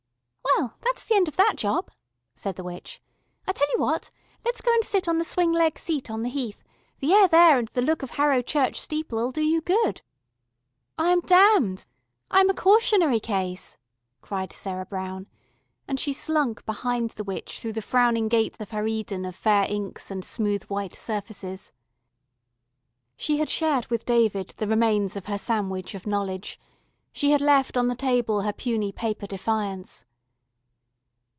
"Well, 0.59 0.75
that's 0.81 1.05
the 1.05 1.15
end 1.15 1.27
of 1.27 1.37
that 1.37 1.55
job," 1.55 1.89
said 2.35 2.55
the 2.57 2.63
witch. 2.63 3.01
"I'll 3.47 3.53
tell 3.55 3.69
you 3.73 3.79
what, 3.79 4.11
let's 4.45 4.61
go 4.61 4.71
and 4.71 4.83
sit 4.83 5.07
on 5.07 5.17
the 5.17 5.23
Swing 5.23 5.51
leg 5.51 5.79
Seat 5.79 6.11
on 6.11 6.21
the 6.21 6.29
Heath. 6.29 6.61
The 6.99 7.13
air 7.13 7.27
there 7.27 7.57
and 7.57 7.67
the 7.69 7.81
look 7.81 8.03
of 8.03 8.11
Harrow 8.11 8.41
church 8.43 8.79
steeple'll 8.79 9.31
do 9.31 9.41
you 9.41 9.61
good." 9.61 10.01
"I 10.99 11.09
am 11.09 11.21
damned. 11.21 11.85
I 12.29 12.41
am 12.41 12.49
a 12.49 12.53
Cautionary 12.53 13.19
Case," 13.19 13.77
cried 14.21 14.53
Sarah 14.53 14.85
Brown, 14.85 15.25
and 15.87 15.99
she 15.99 16.13
slunk 16.13 16.63
behind 16.65 17.11
the 17.11 17.23
witch 17.23 17.59
through 17.59 17.73
the 17.73 17.81
frowning 17.81 18.27
gate 18.27 18.57
of 18.59 18.69
her 18.71 18.85
Eden 18.85 19.23
of 19.25 19.35
fair 19.35 19.65
inks 19.71 20.11
and 20.11 20.23
smooth 20.23 20.63
white 20.63 20.93
surfaces. 20.93 21.71
She 23.15 23.37
had 23.37 23.49
shared 23.49 23.87
with 23.87 24.05
David 24.05 24.53
the 24.57 24.67
remains 24.67 25.15
of 25.15 25.25
her 25.25 25.37
Sandwich 25.39 25.95
of 25.95 26.05
Knowledge; 26.05 26.59
she 27.13 27.31
had 27.31 27.41
left 27.41 27.77
on 27.77 27.87
the 27.87 27.95
table 27.95 28.41
her 28.41 28.53
puny 28.53 28.91
paper 28.91 29.25
defiance. 29.25 30.05